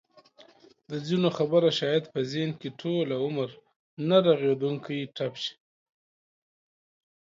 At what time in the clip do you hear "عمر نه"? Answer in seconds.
3.25-4.17